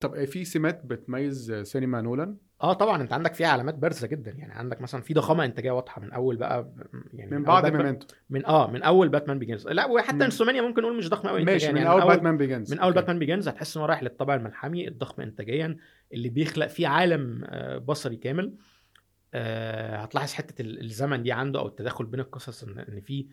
[0.00, 4.30] طب في سمات بتميز سينما نولان؟ آه طبعا أنت عندك فيها علامات بارزة جدا.
[4.30, 6.72] يعني عندك مثلا في ضخامة إنتاجية واضحة من أول بقى
[7.14, 8.06] يعني من أول بعد Memento.
[8.30, 11.44] من آه من أول Batman Begins لا وحتى من- Insomnia ممكن نقول مش ضخم قوي
[11.44, 14.34] ماشي من يعني أول Batman Begins من أول Batman Begins هتحس ان هو رايح للطابع
[14.34, 15.76] الملحمي الضخم انتاجيا
[16.12, 18.54] اللي بيخلق فيه عالم آه، بصري كامل.
[19.34, 23.26] آه، هتلاحظ حتة ال- الزمن دي عنده أو التداخل بين القصص إن في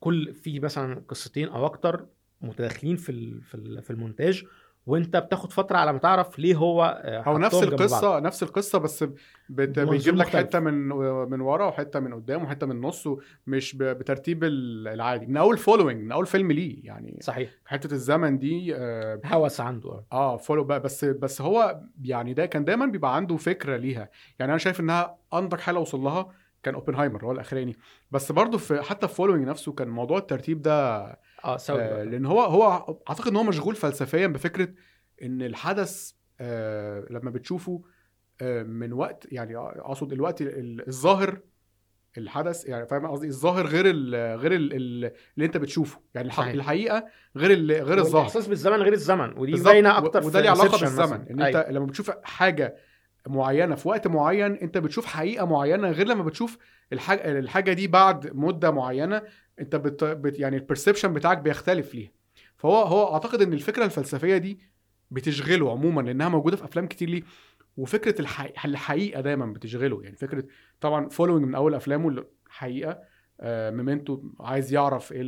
[0.00, 2.06] كل في مثلا قصتين أو أكتر
[2.40, 3.40] متداخلين في
[3.82, 4.44] في المونتاج.
[4.86, 7.62] وانت بتاخد فترة على ما تعرف ليه هو آه، أو نفس.
[7.62, 9.04] القصة نفس القصة بس
[9.48, 10.26] بيجيب لك.
[10.26, 10.88] حتة من
[11.30, 13.08] من ورا وحتة من قدام وحتة من النص
[13.46, 13.76] مش.
[13.76, 18.76] بترتيب ال- العادي من أول Following من أول فيلم ليه يعني صحيح حتة الزمن دي
[18.76, 20.04] آه, هوس عنده آه.
[20.12, 24.52] آه فولو بقى بس بس هو يعني ده كان دايما بيبقى عنده فكرة ليها يعني
[24.52, 26.28] أنا شايف إنها أنضج حاله وصل لها
[26.62, 27.76] كان اوبنهايمر هو الأخراني
[28.10, 31.06] بس برضه في حتى في فولوينج نفسه كان موضوع الترتيب ده
[31.44, 34.68] آه سوا آه لأن هو هو أعتقد إن هو مشغول فلسفيا بفكرة
[35.22, 37.82] إن الحدث آه لما بتشوفه
[38.42, 41.40] آه من وقت يعني أقصد الوقت ال- الظاهر
[42.18, 45.12] الحدث يعني فاهم قصدي الظاهر غير ال غير ال اللي
[45.46, 46.52] أنت بتشوفه يعني الح- صحيح.
[46.54, 47.04] الحقيقة
[47.36, 49.62] غير ال غير الظاهر والاحساس بالزمن غير الزمن ودي.
[49.62, 51.30] باينة أكتر وده ليه علاقة بالزمن مثلاً.
[51.30, 51.70] إن أنت أيوة.
[51.70, 52.76] لما بتشوف حاجة
[53.28, 56.58] معينة في وقت معين أنت بتشوف حقيقة معينة غير لما بتشوف
[56.92, 59.22] الحاجة الحاجة دي بعد مدة معينة
[59.60, 60.04] أنت بت...
[60.04, 60.38] بت...
[60.38, 62.10] يعني ال perception بتاعك بيختلف ليها.
[62.56, 64.60] فهو هو أعتقد إن الفكرة الفلسفية دي
[65.10, 67.22] بتشغله عموما لأنها موجودة في أفلام كتير ليه.
[67.76, 70.02] وفكرة الحقيقة, الحقيقة دايما بتشغله.
[70.02, 70.44] يعني فكرة
[70.80, 72.98] طبعا Following من أول أفلامه الحقيقة
[73.40, 75.22] آه Memento عايز يعرف إيه.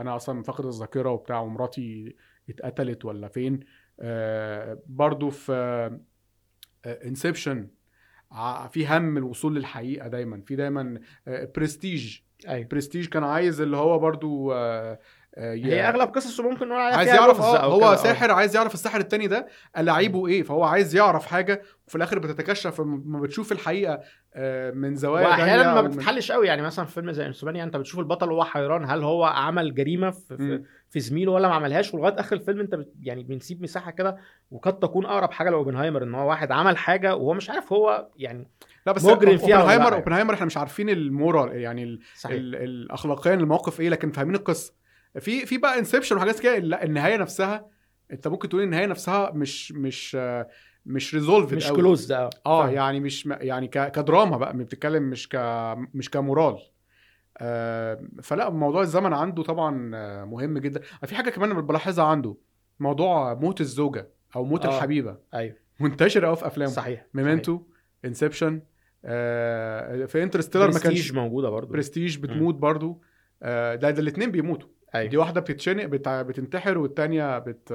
[0.00, 2.16] أنا أصلا فاقد الذاكرة وبتاع ومراتي
[2.50, 3.60] اتقتلت ولا فين.
[4.00, 5.98] آه برضو في
[6.86, 7.68] Inception
[8.70, 10.40] في هم الوصول للحقيقة دايما.
[10.46, 12.68] في دايما برستيج أيوه.
[12.68, 14.56] برستيج كان عايز اللي هو برضو آه،
[14.92, 14.98] آه،
[15.38, 17.96] هي أغلب قصصه ممكن نقول عليها عايز يعرف آه أو هو آه.
[17.96, 19.46] ساحر عايز يعرف الساحر التاني ده
[19.78, 24.00] لعيبه إيه فهو عايز يعرف حاجة وفي الآخر بتتكشف لما بتشوف الحقيقة
[24.34, 28.00] آه، من زوايا وأحيانا ما بتتحلش قوي يعني مثلا في فيلم زي Insomnia أنت بتشوف
[28.00, 30.64] البطل وهو حيران هل هو عمل جريمة في, في, مم.
[30.90, 34.16] في زميله ولا ما عملهاش ولغاية آخر الفيلم أنت بت يعني بنسيب مساحة كده
[34.50, 38.48] وقد تكون أقرب حاجة لأوبنهايمر إن هو واحد عمل حاجة وهو مش عارف هو يعني
[38.86, 39.94] لا بس مجرم فيها أوبنهايمر.
[39.94, 44.77] أوبنهايمر إحنا مش عارفين ال moral يعني ال ال الاخلاقيا الموقف إيه لكن فاهمين القصة
[45.20, 47.66] في في بقى Inception وحاجات كده لا النهاية نفسها
[48.12, 50.48] انت ممكن تقول النهاية نفسها مش مش آه،
[50.86, 52.74] مش resolved مش closed آه فاهم.
[52.74, 55.36] يعني مش يعني كدراما بقى بتتكلم مش ك
[55.94, 56.58] مش ك moral.
[57.38, 60.80] آه فلا موضوع الزمن عنده طبعا آه، مهم جدا.
[61.06, 62.36] في حاجة كمان بلاحظها عنده
[62.80, 64.68] موضوع موت الزوجة أو موت آه.
[64.72, 64.76] آه.
[64.76, 65.16] الحبيبة.
[65.34, 65.56] أيوه.
[65.80, 66.72] منتشر قوي في أفلامه.
[66.72, 67.62] صحيح Memento
[68.04, 68.62] Inception
[69.04, 71.72] آه في Interstellar ما كانش موجودة برضو.
[71.72, 73.02] برستيج بتموت برضو.
[73.42, 74.68] آه ده ده الاثنين بيموتوا.
[74.94, 76.22] أيوه دي واحدة بتتشنق بتع...
[76.22, 77.72] بتنتحر والتانية بت...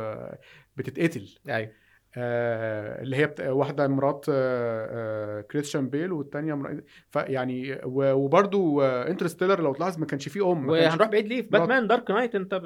[0.78, 1.72] بتتقتل أيوه
[2.18, 3.42] آه اللي هي بت...
[3.42, 6.82] واحدة مرات آه آه كريستيان بيل والتانية مر...
[7.12, 8.14] فيعني و...
[8.14, 10.88] وبرضو آه Interstellar لو تلاحظ ما كانش فيه أم كانش...
[10.88, 11.62] وهنروح بعيد ليه في مرات.
[11.62, 12.66] باتمان Dark Knight أنت ب...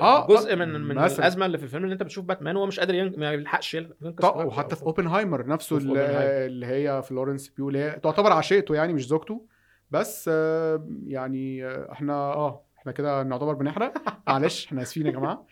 [0.00, 1.18] آه، جزء آه، من من مثلاً.
[1.18, 3.20] الأزمة اللي في الفيلم اللي أنت بتشوف باتمان وهو مش قادر ين...
[3.20, 4.46] ما يلحقش ينقذ طب حبيبته.
[4.46, 6.46] وحتى في اوبنهايمر نفسه اللي, أوبنهايمر.
[6.46, 9.46] اللي هي فلورنس بيو اللي هي تعتبر عشيقته يعني مش زوجته
[9.90, 13.92] بس آه يعني آه، إحنا آه إحنا كده نعتبر بنحرق.
[14.28, 15.46] معلش إحنا اسفين يا جماعة.